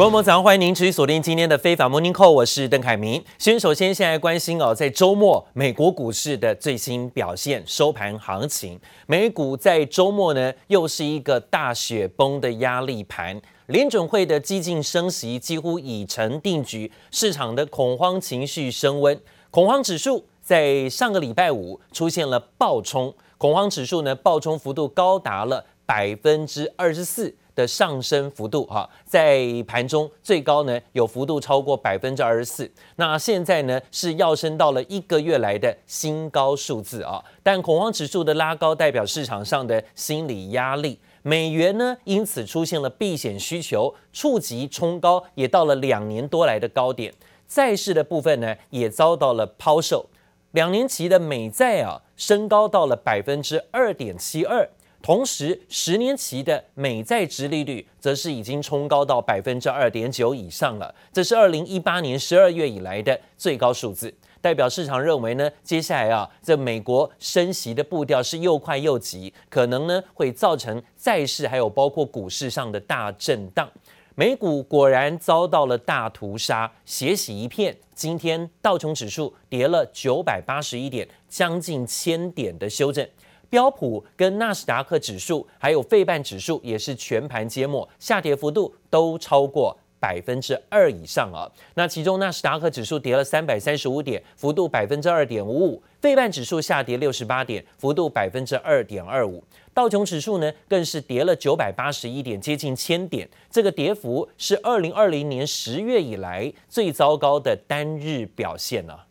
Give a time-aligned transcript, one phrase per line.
[0.00, 3.22] 观众朋友早上欢迎您持续锁定今天的非法 Morning Call，我是邓凯明。
[3.36, 19.20] 先首先现在关心哦，在周末美国股市的最新表现，收盘行情，美股在周末呢又是一个大雪崩的压力盘，联准会的激进升息几乎已成定局，市场的恐慌情绪升温，
[19.50, 27.36] 恐慌指数在上个礼拜五出现了暴冲，恐慌指数呢暴冲幅度高达了百分之二十四。
[27.60, 37.22] 的上升幅度哈，在盘中最高呢有幅度超过百分之二十四，那现在呢是要升到了一个月来的新高数字啊。
[37.42, 47.12] 但恐慌指数的拉高代表市场上的心理压力，美元呢因此出现了避险需求，触及冲高，也到了两年多来的高点。
[47.46, 50.06] 债市的部分呢也遭到了抛售，
[50.52, 54.66] 两年期的美债啊升高到了百分之二点七二。
[55.02, 73.68] 同时，十年期的美债殖利率则是已经冲高到百分之二点九以上了，这是二零一八年十二月以来的最高数字，代表市场认为呢，接下来啊，这美国升息的步调是又快又急，可能呢会造成债市还有包括股市上的大震荡。
[74.16, 77.74] 美股果然遭到了大屠杀，血洗一片。
[77.94, 83.06] 今天道琼指数跌了九百八十一点，将近千点的修正。
[83.50, 91.50] 标普跟纳斯达克指数，还有费半指数，也是全盘皆末，下跌幅度都超过百分之二以上啊。
[91.74, 99.42] 那其中纳斯达克指数跌了三百三十五点，幅度百分之二点五五；费半指数下跌六十八点，幅度百分之二点二五。
[99.74, 109.06] 道琼指数呢，更是跌了九百八十一点，接近千点，这个跌幅是二零二零年十月以来最糟糕的单日表现了啊。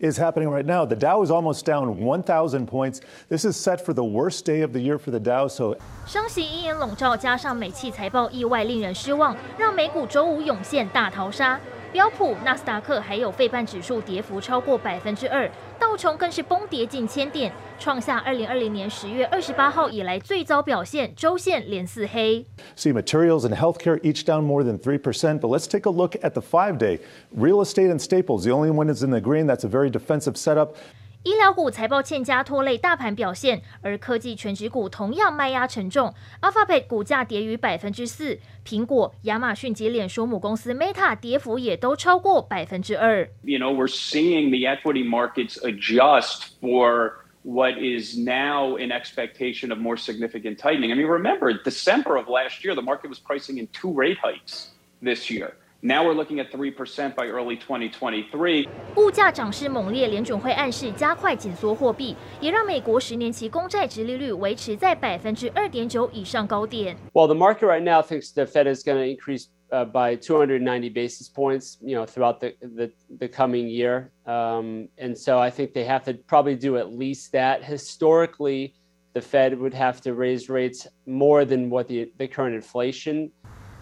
[0.00, 0.84] is happening right now.
[0.84, 3.00] The Dow is almost down 1,000 points.
[3.28, 5.48] This is set for the worst day of the year for the Dow.
[5.48, 11.58] So，升息阴影笼罩，加上美企财报意外令人失望，让美股周五涌现大逃杀。
[11.91, 22.45] 标普、纳斯达克还有费半指数跌幅超过百分之二，道琼更是崩跌近千点，创下二零二零年十月二十八号以来最糟表现，周线连四黑。
[22.77, 26.31] See materials and healthcare each down more than three percent, but let's take a look at
[26.31, 26.99] the five-day
[27.35, 28.45] real estate and staples.
[28.45, 29.45] The only one is in the green.
[29.45, 30.75] That's a very defensive setup.
[31.22, 36.14] 医疗股财报欠佳拖累大盘表现，而科技权值股同样卖压沉重。
[36.40, 43.28] Alphabet 股价跌逾百分之四，苹果、亚马逊及脸书母公司 Meta 跌幅也都超过百分之二。
[43.42, 49.96] You know, we're seeing the equity markets adjust for what is now an expectation of more
[49.96, 50.92] significant tightening.
[50.92, 54.70] I mean, remember, December of last year, the market was pricing in two rate hikes
[55.02, 55.56] this year.
[55.82, 58.66] Now we're looking at 3% by early 2023.
[58.96, 66.96] 物价涨势猛烈，联准会暗示加快紧缩货币，也让美国十年期公债殖利率维持在百分之二点九以上高点。
[67.12, 71.28] Well, the market right now thinks the Fed is going to increase uh, by 290 basis
[71.28, 74.10] points, you know, throughout the the, the coming year.
[74.24, 77.62] Um, and so I think they have to probably do at least that.
[77.62, 78.74] Historically,
[79.12, 83.30] the Fed would have to raise rates more than what the the current inflation.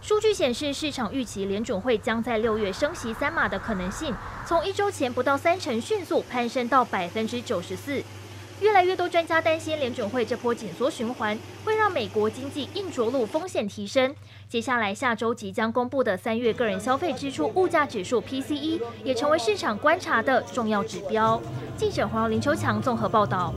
[0.02, 4.14] 数据显示，市场预期联准会将在六月升息三码的可能性，
[4.46, 8.02] 从一周前不到三成迅速攀升到百分之九十四。
[8.62, 14.14] 越来越多专家担心，联准会这波紧缩循环会让美国经济硬着陆风险提升。
[14.50, 21.42] 接下来下周即将公布的三月个人消费支出物价指数 PCE 也成为市场观察的重要指标。
[21.78, 23.54] 记者黄林秋强综合报道。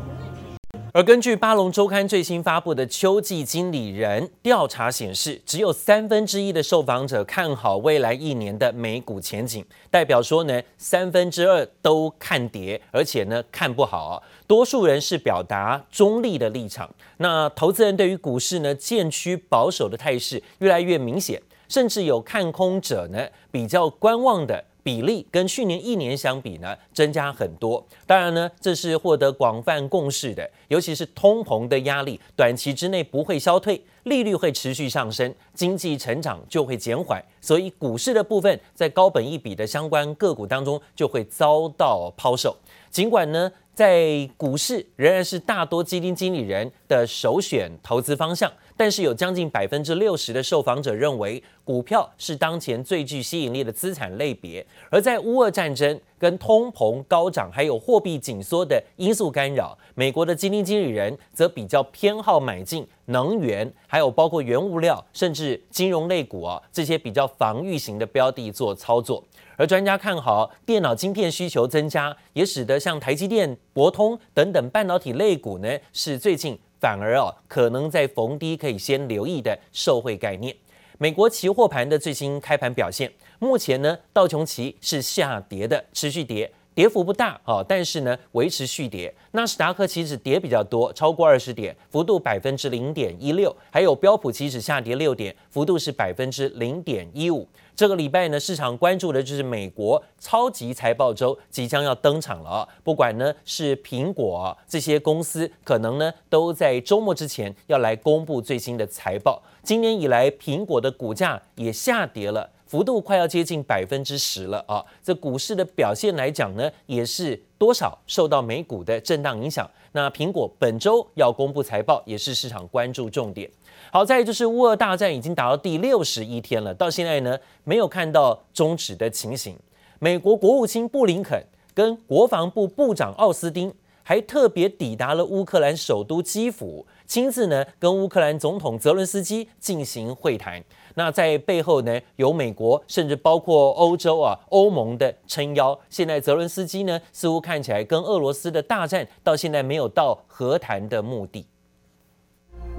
[0.95, 14.23] 而根据巴龙周刊最新发布的秋季经理人调查显示，只有三分之一的受访者看好未来一年的美股前景，代表说呢，三分之二都看跌，而且呢看不好。
[14.47, 16.95] 多数人是表达中立的立场。
[17.17, 24.63] 那投资人对于股市呢渐趋保守的态势越来越明显，甚至有看空者呢比较观望的。
[24.82, 27.84] 比例跟去年一年相比呢，增加很多。
[28.06, 42.56] 当然呢，这是获得广泛共识的，尤其是通膨的压力，短期之内不会消退，利率会持续上升，经济成长就会减缓，所以股市的部分在高本一笔的相关个股当中就会遭到抛售。
[42.90, 48.53] 尽管呢，在股市仍然是大多基金经理人的首选投资方向。
[48.75, 54.67] 但是有将近百分之六十的受访者认为，股票是当前最具吸引力的资产类别。
[54.91, 69.25] 而在乌俄战争、跟通膨高涨，还有货币紧缩的因素干扰，美国的基金经理人则比较偏好买进能源，还有包括原物料，甚至金融类股啊这些比较防御型的标的做操作。
[69.57, 76.57] 而专家看好电脑晶片需求增加，也使得像台积电、博通等等半导体类股呢，是最近。
[76.79, 80.55] 反而啊，可能在逢低可以先留意的受惠概念。
[80.99, 83.11] 美国期货盘的最新开盘表现，
[83.43, 86.49] 目前呢，道琼期是下跌的，持续跌。
[86.75, 89.12] 跌幅不大啊，但是呢，维持续跌。
[89.33, 93.55] 纳斯达克期指跌比较多，超过二十点，幅度百分之零点一六。
[93.71, 97.47] 还有标普期指下跌六点，幅度是百分之零点一五。
[97.75, 102.67] 这个礼拜呢，市场关注的就是美国超级财报周即将要登场了。
[102.85, 109.43] 不管呢是苹果这些公司，可能呢都在周末之前要来公布最新的财报。
[109.65, 112.49] 今年以来，苹果的股价也下跌了。
[112.73, 114.83] 幅度快要接近百分之十了啊！
[115.05, 119.71] 这股市的表现来讲呢，也是多少受到美股的震荡影响。
[119.93, 123.51] 那苹果本周要公布财报，也是市场关注重点。
[123.91, 129.55] 好，在就是乌俄大战已经达到第六十一天了，到现在呢没有看到终止的情形。
[129.99, 133.71] 美国国务卿布林肯跟国防部部长奥斯汀
[134.03, 140.65] 还特别抵达了乌克兰首都基辅，亲自呢跟乌克兰总统泽伦斯基进行会谈。
[140.95, 145.78] 那在背后呢，有美国，甚至包括欧洲啊、欧盟的撑腰。
[145.89, 151.45] 现在泽伦斯基呢，似乎看起来跟俄罗斯的大战到现在没有到和谈的目的。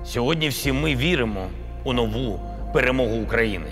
[0.04, 1.48] Сьогодні всі ми віримо
[1.84, 2.40] у нову
[2.72, 3.66] перемогу України,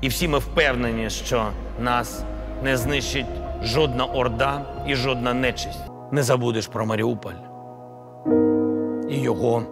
[0.00, 1.50] і всі ми впевнені, що
[1.80, 2.22] нас
[2.62, 3.26] не знищить
[3.62, 5.80] жодна орда і жодна нечисть.
[6.12, 7.34] Не забудеш про Маріуполь
[9.10, 9.62] і його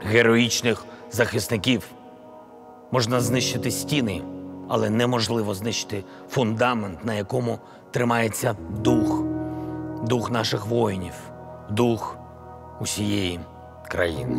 [0.00, 1.88] героїчних захисників.
[2.90, 4.22] Можна знищити стіни,
[4.68, 7.58] але неможливо знищити фундамент, на якому
[7.90, 9.22] тримається дух,
[10.04, 11.14] дух наших воїнів,
[11.70, 12.16] дух
[12.80, 13.40] усієї
[13.88, 14.36] країни.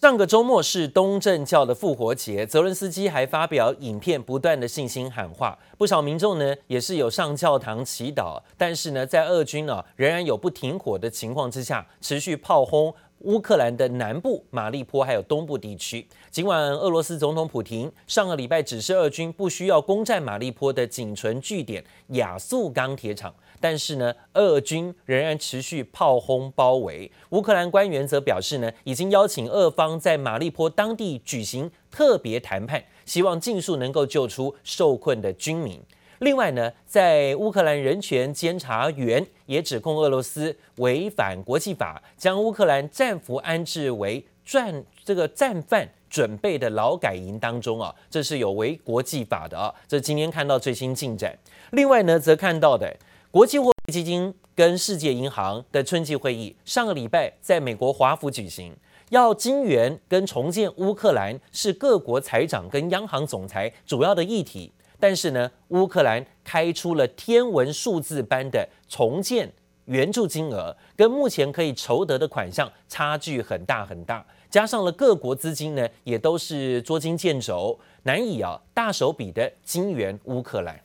[0.00, 12.94] 上个周末是东正教的复活节，泽伦斯基还发表影片，不断的信心喊话，不少民众呢也是有上教堂祈祷，但是呢，在俄军呢仍然有不停火的情况之下，持续炮轰。
[13.23, 27.09] 乌克兰的南部马利坡还有东部地区，尽管俄罗斯总统普亭上个礼拜指示俄军不需要攻占马利坡的仅存据点亚速钢铁厂，但是呢，俄军仍然持续炮轰包围。
[27.29, 35.81] 乌克兰官员则表示呢，已经邀请俄方在马利坡当地举行特别谈判，希望尽速能够救出受困的军民。
[36.23, 49.73] 另外呢，在乌克兰人权监察员也指控俄罗斯违反国际法，将乌克兰战俘安置为战这个战犯准备的劳改营当中啊，这是有违国际法的啊。
[49.85, 51.37] 这今天看到最新进展。
[51.71, 52.95] 另外呢，则看到的
[53.29, 58.73] 国际货币基金跟世界银行的春季会议，上个礼拜在美国华府举行，
[59.09, 64.71] 要金援跟重建乌克兰是各国财长跟央行总裁主要的议题。
[65.03, 69.51] 但是呢，乌克兰开出了天文数字般的重建
[69.87, 74.25] 援助金额，跟目前可以筹得的款项差距很大很大。
[74.49, 80.79] 加上了各国资金呢，也都是捉襟见肘，难以啊大手笔的金援乌克兰。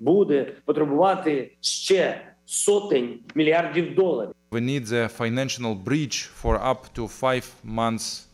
[0.00, 4.34] буде потребувати ще сотень мільярдів доларів.
[4.50, 8.26] We need the financial bridge for up to five months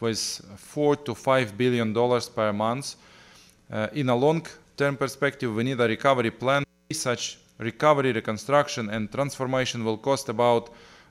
[0.00, 0.40] with
[0.74, 2.86] four to five billion dollars per month.
[3.70, 6.62] Uh, in a long-term perspective, we need a recovery plan.
[6.92, 10.64] Such recovery, reconstruction, and transformation will cost about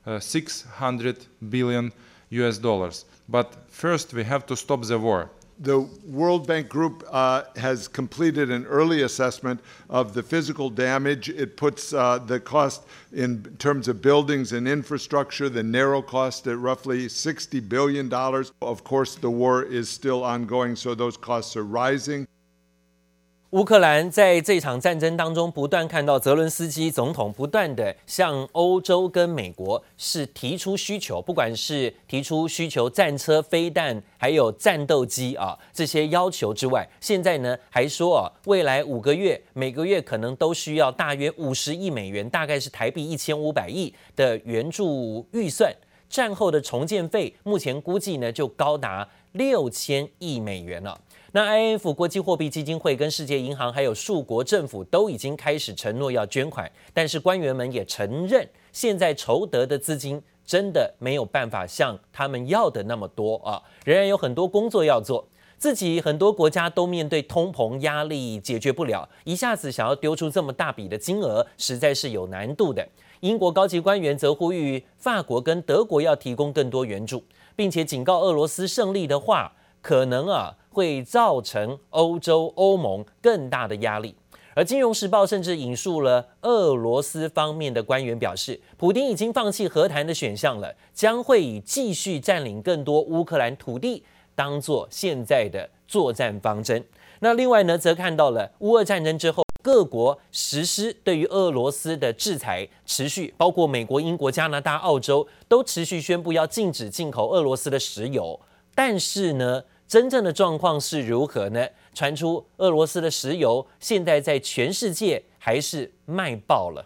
[0.05, 1.91] uh, 600 billion
[2.29, 3.05] US dollars.
[3.27, 5.29] But first, we have to stop the war.
[5.60, 9.60] The World Bank Group uh, has completed an early assessment
[9.90, 11.28] of the physical damage.
[11.28, 16.58] It puts uh, the cost in terms of buildings and infrastructure, the narrow cost at
[16.58, 18.12] roughly $60 billion.
[18.62, 22.28] Of course, the war is still ongoing, so those costs are rising.
[23.52, 45.74] 乌克兰在这场战争当中，不断看到泽伦斯基总统不断地向欧洲跟美国是提出需求，不管是提出需求战车、飞弹，还有战斗机啊这些要求之外，现在呢还说啊，未来五个月每个月可能都需要大约五十亿美元，大概是台币一千五百亿的援助预算。
[46.10, 50.98] 战后的重建费目前估计呢就高达六千亿美元了。
[51.32, 65.28] 那 IMF 国际货币基金会跟世界银行还有数国政府都已经开始承诺要捐款，但是官员们也承认，现在筹得的资金真的没有办法像他们要的那么多啊，仍然有很多工作要做。
[65.58, 72.88] 自己很多国家都面对通膨压力解决不了，一下子想要丢出这么大笔的金额，实在是有难度的。
[73.20, 77.22] 英国高级官员则呼吁法国跟德国要提供更多援助，
[77.54, 80.56] 并且警告俄罗斯胜利的话，可能啊。
[80.70, 84.14] 会造成欧洲欧盟更大的压力。
[84.54, 94.02] 而《金融时报》甚至引述了俄罗斯方面的官员表示，普京已经放弃和谈的选项了，将会以继续占领更多乌克兰土地
[94.34, 96.84] 当做现在的作战方针。
[97.20, 108.40] 那另外呢，则看到了乌俄战争之后，各国实施对于俄罗斯的制裁持续，包括美国、英国、加拿大、澳洲都持续宣布要禁止进口俄罗斯的石油。
[108.74, 111.66] 但是呢，真正的状况是如何呢？
[111.94, 116.84] 传出俄罗斯的石油现在在全世界还是卖爆了。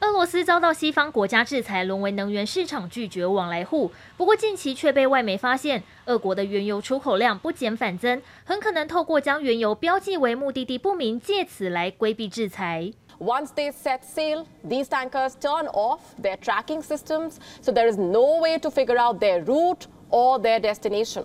[0.00, 3.92] 俄罗斯遭到西方国家制裁，沦为能源市场拒绝往来户。
[4.16, 12.92] 不过近期却被外媒发现，俄国的原油出口量不减反增，很可能透过将原油标记为目的地不明，借此来规避制裁。
[13.20, 18.58] Once they set sail, these tankers turn off their tracking systems, so there is no way
[18.58, 21.24] to figure out their route or their destination.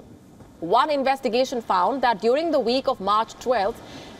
[0.59, 3.75] One investigation found that during the week of March 12th,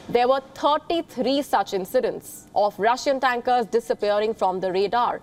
[0.10, 5.22] There were 33 such incidents of Russian tankers disappearing from the radar.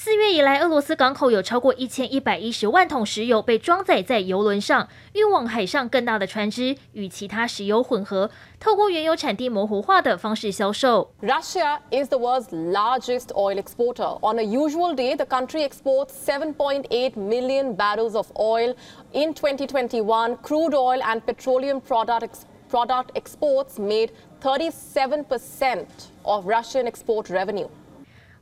[0.00, 8.30] 四月以来，俄罗斯港口有超过一千一百一十万桶石油被装载在油轮上，运往海上更大的船只与其他石油混合，
[8.60, 11.10] 透过原油产地模糊化的方式销售。
[11.22, 14.18] Russia is the world's largest oil exporter.
[14.20, 18.74] On a usual day, the country exports 7.8 million barrels of oil.
[19.12, 24.10] In 2021, crude oil and petroleum products product exports made
[24.42, 25.86] 37%
[26.26, 27.68] of Russian export revenue.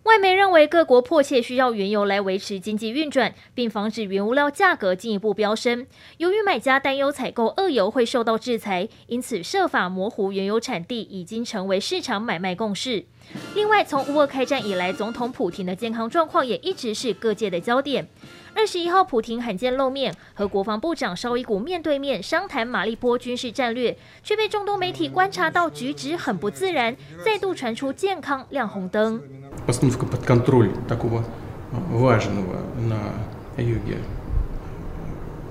[0.09, 5.85] 外媒认为，各国迫切需要原油来维持经济运转，并防止原物料价格进一步飙升。
[6.17, 13.05] 由于买家担忧采购俄油会受到制裁，因此设法模糊原油产地已经成为市场买卖共识。
[13.53, 18.07] 另外，从乌俄开战以来，总统普廷的健康状况也一直是各界的焦点。
[18.55, 29.21] 二十一号，普廷罕见露面，和国防部长绍伊古面对面商谈马利波军事战略，却被众多媒体观察到举止很不自然，再度传出健康亮红灯。
[29.65, 31.23] постановка под контроль такого
[31.71, 33.97] э, важного на юге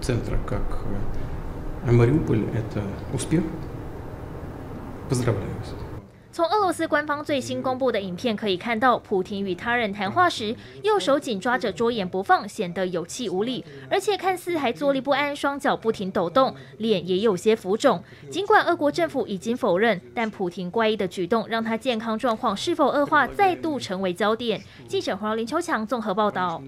[0.01, 0.81] центра, как
[1.85, 3.43] э, Мариуполь, это успех.
[5.09, 5.78] Поздравляю вас.
[6.39, 10.55] 从俄罗斯官方最新公布的影片可以看到，普亭与他人谈话时，
[10.85, 18.01] 右手紧抓着桌沿不放，显得有气无力，而且看似还坐立不安，双脚不停抖动，脸也有些浮肿。
[18.31, 24.63] 尽管俄国政府已经否认，但普亭怪异的举动让他健康状况是否恶化再度成为焦点。
[24.87, 26.63] 记者黄林秋强综合报道。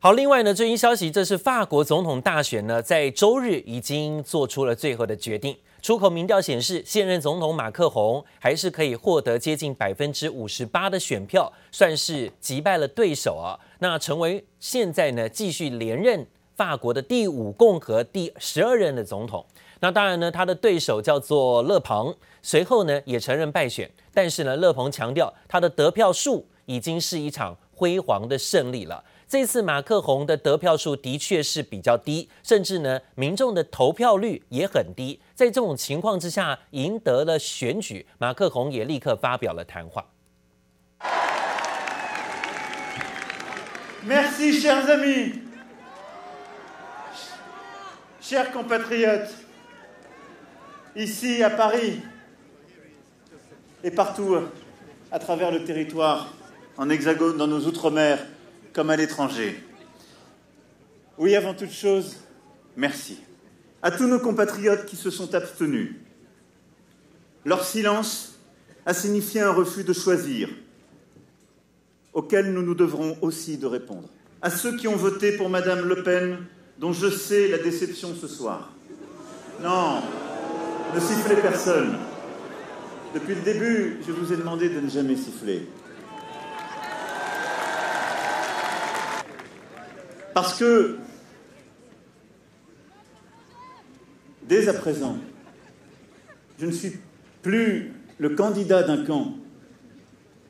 [0.00, 5.56] 好，另外呢，最新消息，这是法国总统大选呢，在周日已经做出了最后的决定。
[5.80, 13.56] 出口民调显示，现任总统马克宏还是可以获得接近百分之五十八的选票，算是击败了对手啊。
[13.78, 19.44] 那成为现在呢继续连任法国的第五共和第十二任的总统。
[19.80, 29.02] 那当然呢，他的对手叫做勒庞，随后呢也承认败选，但是呢，勒庞强调他的得票数已经是一场辉煌的胜利了。
[29.30, 35.20] 这次马克宏的得票数的确是比较低，甚至呢，民众的投票率也很低。
[35.36, 40.04] 在这种情况之下，赢得了选举，马克宏也立刻发表了谈话。
[44.04, 45.34] Merci, chers amis,
[48.20, 49.30] chers compatriotes,
[50.96, 52.00] ici à Paris
[53.84, 54.42] et partout
[55.12, 56.26] à travers le territoire,
[56.76, 58.18] en Hexagone, dans nos outre-mer.
[58.72, 59.62] Comme à l'étranger.
[61.18, 62.16] Oui, avant toute chose,
[62.76, 63.18] merci
[63.82, 65.94] à tous nos compatriotes qui se sont abstenus.
[67.44, 68.34] Leur silence
[68.84, 70.48] a signifié un refus de choisir,
[72.12, 74.08] auquel nous nous devrons aussi de répondre.
[74.42, 76.38] À ceux qui ont voté pour Madame Le Pen,
[76.78, 78.72] dont je sais la déception ce soir.
[79.62, 80.02] Non,
[80.94, 81.96] ne sifflez personne.
[83.14, 85.66] Depuis le début, je vous ai demandé de ne jamais siffler.
[90.34, 90.98] Parce que,
[94.42, 95.18] dès à présent,
[96.58, 96.92] je ne suis
[97.42, 99.34] plus le candidat d'un camp,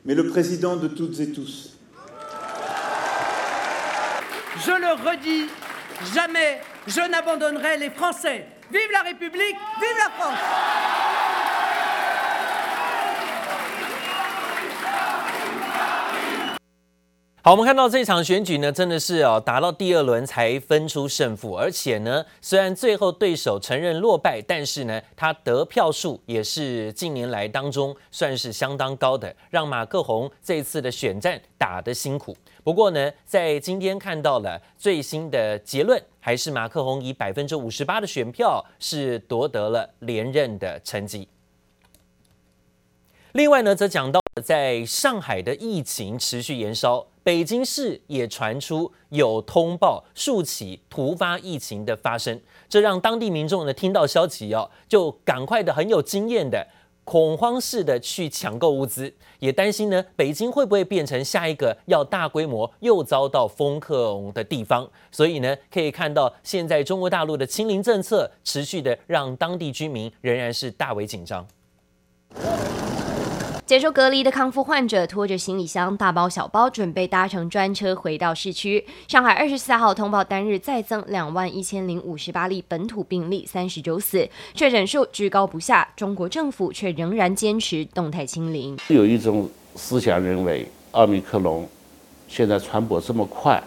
[0.05, 1.79] mais le président de toutes et tous.
[4.57, 5.47] Je le redis,
[6.15, 8.47] jamais je n'abandonnerai les Français.
[8.71, 11.00] Vive la République, vive la France
[17.43, 32.37] 好，我们看到这场选举呢，真的是哦，打到第二轮才分出胜负，而且呢，虽然最后对手承认落败，但是呢，他得票数也是近年来当中算是相当高的，让马克宏这次的选战打得辛苦。
[32.63, 41.27] 不过呢，在今天看到了最新的结论，还是马克宏以百分之五十八的选票是夺得了连任的成绩。
[43.33, 56.67] 另外呢，则讲到在上海的疫情持续延烧，北京市也传出有通报数起突发疫情的发生，这让当地民众呢听到消息哦，就赶快的很有经验的。
[57.03, 64.89] 恐慌式的去抢购物资，也担心呢，北京会不会变成下一个要大规模又遭到封控的地方？
[65.11, 71.45] 所以呢，可以看到现在中国大陆的清零政策持续的让当地居民仍然是大为紧张。
[73.71, 78.85] 接受隔离的康复患者拖着行李箱，大包小包，准备搭乘专车回到市区。
[79.07, 85.89] 上海二十四号通报单日再增两万一千零五十八例本土病例，三十九死，确诊数居高不下。
[85.95, 88.77] 中国政府却仍然坚持动态清零。
[88.89, 91.65] 有一种思想认为，奥密克戎
[92.27, 93.63] 现在传播这么快，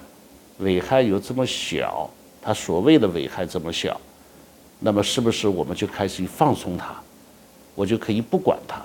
[0.58, 2.10] 危害又这么小，
[2.42, 3.98] 它所谓的危害这么小，
[4.82, 6.94] 那么是不是我们就开始放松它，
[7.74, 8.82] 我就可以不管它？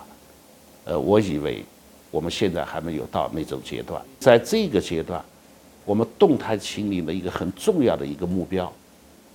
[0.89, 1.63] 呃，我以为
[2.11, 5.23] 我们现在还没有到那种阶段，在这个阶段，
[5.85, 8.73] 我们动态清零的一个很重要的一个目标，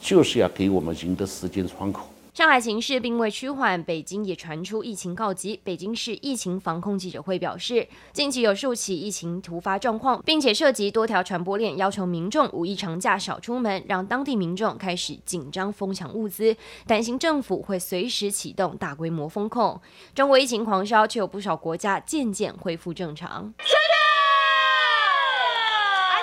[0.01, 2.07] 就是要给我们赢得时间窗口。
[2.34, 5.60] 上海情势并未趋缓，北京也传出疫情告急。
[5.64, 16.56] 北京市疫情防控记者会表示，近期有数起疫情突发状况，并且涉及多条传播链，要求民众五一长假少出门，让当地民众开始紧张疯抢物资，
[16.87, 19.80] 担心政府会随时启动大规模封控。
[20.14, 23.52] 中国疫情狂烧，却有不少国家渐渐恢复正常。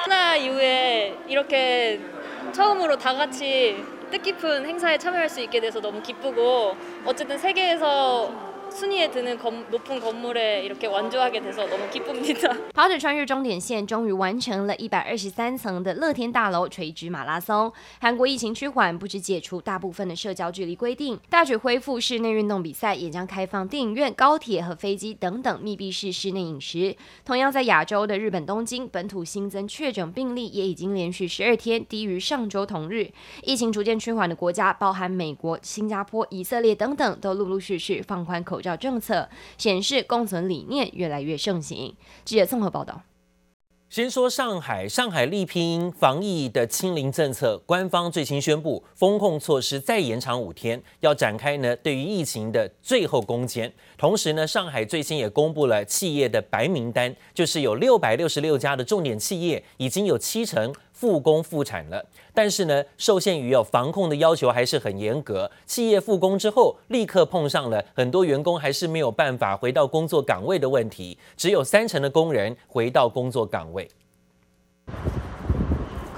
[0.08, 3.76] 那以为이렇게처음으로다같이
[4.11, 10.88] 뜻깊은 행사에 참여할 수 있게 돼서 너무 기쁘고 어쨌든 세계에서 순위에 드는 건높은 건물에 이렇게
[10.88, 12.54] 완주하게 돼서 너무 기쁩니다。
[12.74, 17.72] 跑者穿越终点线，终于完成了一百二十三层的乐天大楼垂直马拉松。
[18.02, 26.98] 韩国疫情趋缓，不止解除大部分的社交距离规定，大举恢复室内运动比赛，也将开放电影院、高铁和飞机等等密闭式室内饮食。
[27.24, 33.10] 同样在亚洲的日本东京，本土新增确诊病例也已经连续十二天低于上周同日。
[33.44, 41.97] 疫情逐渐趋缓的国家，包含美国、新加坡、以色列等等，都陆陆续续放宽口 口罩政策，显示共存理念越来越盛行。
[42.27, 43.01] 记者综合报道。
[43.89, 53.73] 先说上海，上海力拼防疫的清零政策，官方最新宣布封控措施再延长五天，要展开呢对于疫情的最后攻坚。
[53.97, 60.73] 同时呢，上海最新也公布了企业的白名单，就是有六百六十六家的重点企业，已经有七成。
[61.01, 65.51] 复工复产了，但是呢，受限于有防控的要求还是很严格。
[65.65, 73.89] 企业复工之后，立刻碰上了很多员工还是没有办法回到工作岗位的问题，只有三成的工人回到工作岗位。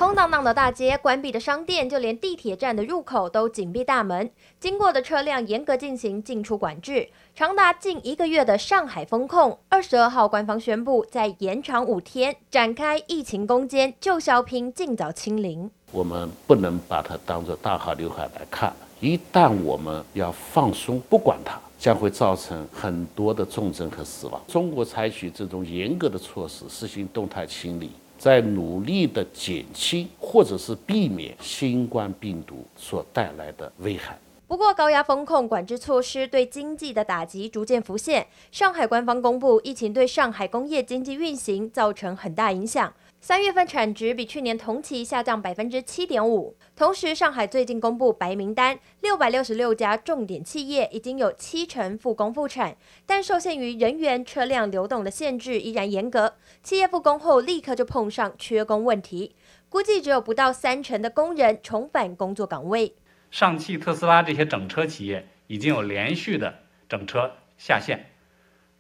[0.05, 4.29] 空荡荡的大街，关闭的商店，就连地铁站的入口都紧闭大门。
[4.59, 7.09] 经过的车辆严格进行进出管制。
[7.37, 15.71] 长达近一个月的上海封控，二十二号官方宣布再延长五天，展开疫情攻坚，就是要拼尽早清零。
[15.93, 24.43] 我们不能把它当作大海流海来看，一旦我们要放松不管它，将会造成很多的重症和死亡。
[24.49, 27.89] 中国采取这种严格的措施，实行动态清零。
[28.23, 34.17] 在努力的减轻或者是避免新冠病毒所带来的危害。
[34.47, 38.25] 不过，高压风控管制措施对经济的打击逐渐浮现。
[38.53, 42.93] 上海官方公布，疫情对上海工业经济运行造成很大影响。
[43.25, 46.57] 三月份产值比去年同期下降百分之七点五。
[46.75, 56.35] 同时，上海最近公布白名单，六百六十六家重点企业已经有七成复工复产，但受限于人员、车辆流动的限制依然严格。
[56.65, 59.37] 企业复工后立刻就碰上缺工问题，
[59.69, 62.97] 估计只有不到三成的工人重返工作岗位。
[63.31, 66.53] 上汽、特斯拉这些整车企业已经有连续的
[66.89, 68.07] 整车下线，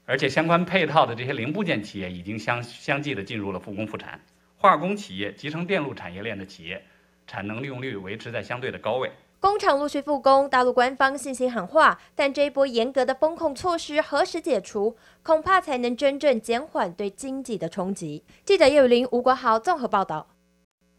[0.05, 4.21] 而且相关配套的这些零部件企业已经相相继的进入了复工复产。
[4.63, 6.81] 化工企业、集成电路产业链的企业，
[7.27, 9.11] 产能利用率维持在相对的高位。
[9.41, 18.23] 工厂陆续复工，大陆官方信心喊话，但这一波严格的风控措施何时解除，恐怕才能真正减缓对经济的冲击。
[18.45, 20.29] 记者叶雨林、吴国豪综合报道。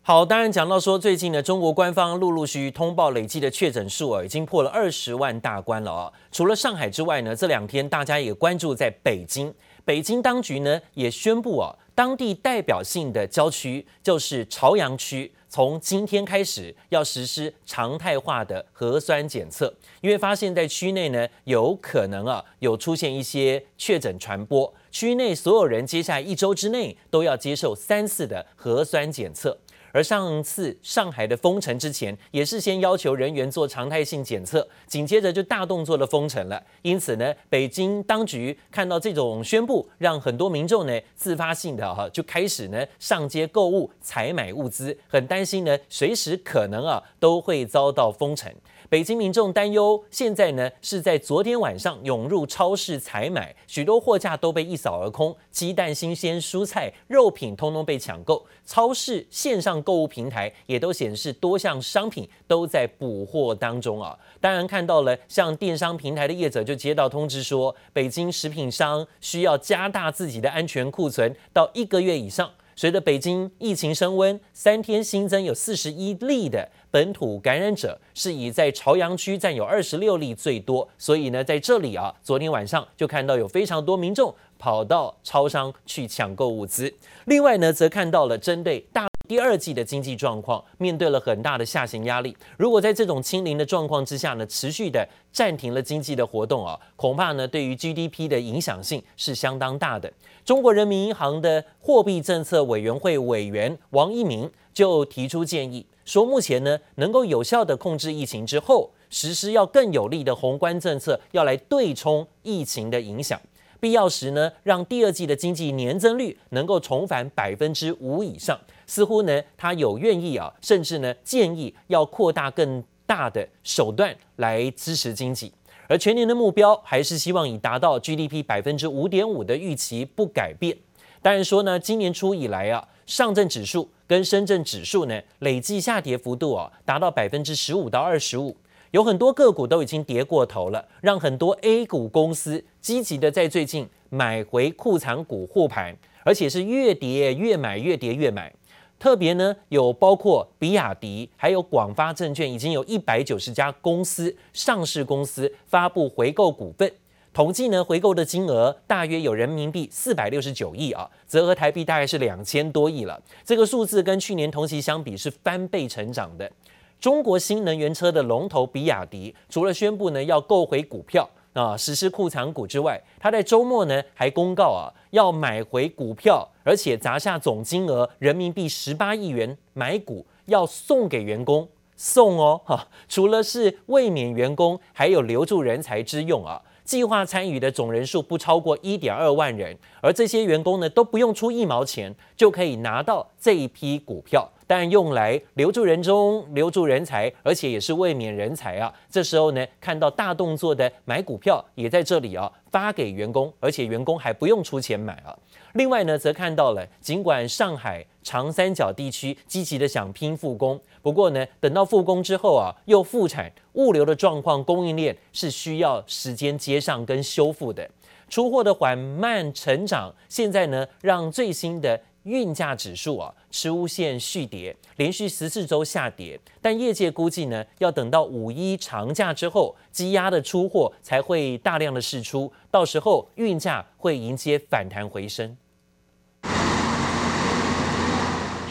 [0.02, 6.12] 好，当然讲到说，最近呢，中国官方陆陆续续通报累计的确诊数啊，已经破了二十万大关了啊。
[6.34, 11.74] 除了上海之外呢，这两天大家也关注在北京，北京当局呢也宣布啊。
[11.96, 29.56] 当地代表性的郊区就是朝阳区，从今天开始要实施常态化的核酸检测，因为发现在区内呢有可能啊有出现一些确诊传播，区内所有人接下来一周之内都要接受三次的核酸检测。
[29.94, 36.62] 而上次上海的封城之前，也是先要求人员做常态性检测，紧接着就大动作的封城了。
[36.82, 48.52] 因此呢，北京当局看到这种宣布，让很多民众呢自发性的哈就开始呢上街购物、采买物资，很担心呢随时可能啊都会遭到封城。
[48.94, 58.46] 北京民众担忧，现在呢是在昨天晚上涌入超市采买，许多货架都被一扫而空，鸡蛋、新鲜蔬菜、肉品通通被抢购。
[58.64, 64.16] 超市线上购物平台也都显示多项商品都在补货当中啊。
[64.40, 72.48] 当然看到了，像电商平台的业者就接到通知说，北京食品商需要加大自己的安全库存到一个月以上。
[72.76, 80.88] 随着北京疫情升温，三天新增有四十一例的本土感染者，是以在朝阳区占有二十六例最多。
[80.98, 86.94] 所以呢，在这里啊，昨天晚上就看到有非常多民众跑到超商去抢购物资。
[87.26, 89.13] 另外呢，则看到了针对大。
[89.26, 92.36] 第二季的经济状况面对了很大的下行压力。
[92.58, 100.12] 如果在这种清零的状况之下呢，持续的暂停了经济的活动啊，恐怕呢对于 GDP 的影响性是相当大的。
[100.44, 113.40] 中国人民银行的货币政策委员会委员王一鸣就提出建议，说目前呢能够有效的控制疫情之后，实施要更有力的宏观政策，要来对冲疫情的影响。
[113.84, 118.58] 必要时呢，让第二季的经济年增率能够重返百分之五以上。
[118.88, 125.52] 似乎呢，他有愿意啊，甚至呢建议要扩大更大的手段来支持经济，
[125.90, 130.78] 而全年的目标还是希望以达到 GDP 百分之五点五的预期不改变。
[131.22, 138.56] 当然说呢，今年初以来啊，上证指数跟深圳指数呢累计下跌幅度啊达到百分之十五到二十五，
[138.92, 148.54] 有很多个股都已经跌过头了，让很多 A 股公司积极的在最近买回库藏股护盘，而且是越跌越买，越跌越买。
[149.00, 156.92] 特别呢，有包括比亚迪，还有广发证券，已经有一百九十家公司上市公司发布回购股份，
[157.34, 163.18] 统计呢回购的金额大约有人民币四百六十九亿啊，折合台币大概是两千多亿了。
[163.46, 166.52] 这个数字跟去年同期相比是翻倍成长的。
[167.00, 171.30] 中国新能源车的龙头比亚迪，除了宣布呢要购回股票。
[171.54, 186.62] 啊，实施库藏股之外，他在周末呢还公告啊，要买回股票，而且砸下总金额人民币十八亿元买股，要送给员工，送哦哈，除了是卫冕员工，还有留住人才之用啊。
[186.84, 194.52] 计划参与的总人数不超过一点二万人，而这些员工呢都不用出一毛钱，就可以拿到这一批股票。
[194.66, 198.94] 但用来留住人中、留住人才，而且也是卫冕人才啊！
[199.10, 205.38] 这时候呢，看到大动作的买股票也在这里啊，发给员工，而且员工还不用出钱买啊。
[205.74, 217.90] 另外呢，则看到了，尽管上海长三角地区积极的想拼复工，不过呢，等到复工之后啊，又复产，物流的状况、供应链是需要时间接上跟修复的。
[218.30, 222.00] 出货的缓慢成长，现在呢，让最新的。
[222.24, 226.40] 运价指数啊，出现续跌，连续十四周下跌。
[226.62, 235.56] 但业界估计呢，要等到五一长假之后，积压的出货才会大量的释出，到时候运价会迎接反弹回升。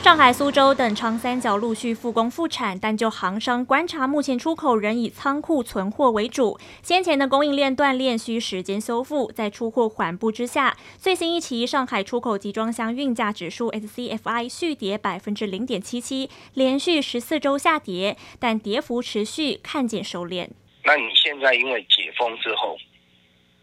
[0.03, 6.59] 上海、苏州等长三角陆续复工复产，但就航商观察，目前出口仍以仓库存货为主。
[6.83, 20.49] 先前的供应链断裂需时间修复，在出货缓步之下，最新一期上海出口集装箱运价指数 SCFI 续跌百分之零点七七，连续十四周下跌，但跌幅持续看见收敛。
[20.83, 22.77] 那你现在因为解封之后，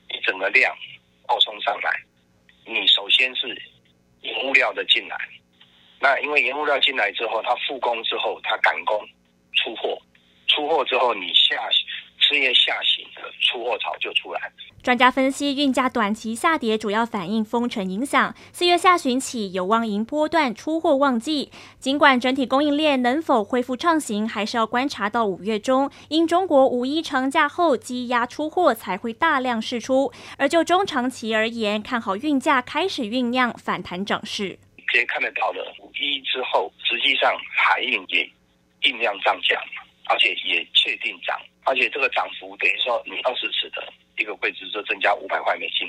[0.08, 0.74] 你整个量
[1.28, 1.92] 暴冲上来，
[2.66, 3.50] 你首先是
[4.22, 5.18] 引物料的进来。
[6.02, 8.98] 那因为原物料进来之后，它复工之后，它赶工
[9.54, 9.98] 出货，
[10.48, 11.56] 出货之后，你下
[12.18, 14.52] 事业下行的出货潮就出来。
[14.82, 21.52] 专家分析，运价短期下跌主要反映封城影响，四月下旬起有望迎波段出货旺季。
[21.80, 30.14] 尽管整体供应链能否恢复畅行，还是要观察到五月中，因中国五一长假后积压出货才会大量释出。
[30.38, 34.60] 而就中长期而言，看好运价开始酝酿反弹涨势。
[34.92, 38.28] 可以看得到的，五一之后，实际上海运也
[38.84, 39.62] 硬量涨价，
[40.08, 45.88] 而且也确定涨，而且这个涨幅等于说，你二十尺的一个柜子就增加五百块美金，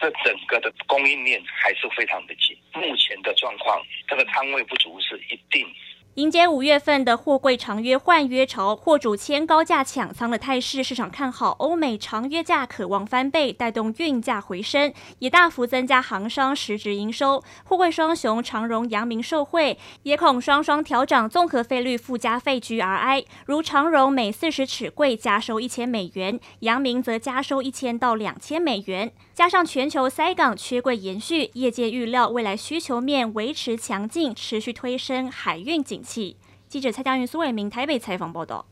[0.00, 2.56] 这整个的供应链还是非常的紧。
[2.72, 5.66] 目前的状况，这个仓位不足是一定
[6.14, 17.42] 迎接五月份的货柜长约换约潮，货主签高价抢仓的态势，市场看好欧美长约价渴望翻倍，带动运价回升，也大幅增加航商实质营收。
[17.64, 29.12] 货柜双雄长荣、阳明受惠，也恐双双调涨综合费率附加费 GRI，如长荣每四十尺柜加收一千美元，阳明则加收一千到两千美元。
[29.34, 36.36] 加上全球塞港缺柜延续，业界预料未来需求面维持强劲，持续推升海运景气。
[36.68, 38.64] 记者蔡佳云、苏伟明台北采访报道。